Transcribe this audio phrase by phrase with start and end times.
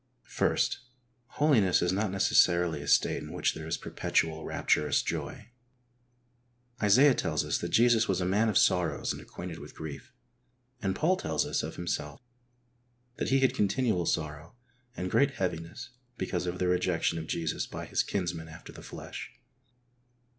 [0.25, 0.77] F irst.
[1.37, 5.51] Holiness is not necessaiily a state m which there is perpetual^ rapturous joy.
[6.81, 10.11] Isaiah tells us that Jesus was "a man of sorrows and acquainted with grief,"
[10.81, 12.19] and Paul tells us of himself
[13.17, 14.55] that he had con tinual sorrow
[14.97, 19.29] and great heaviness because of the rejection of Jesus by his kinsmen after the flesh.